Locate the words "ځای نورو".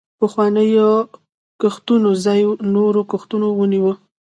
2.25-3.01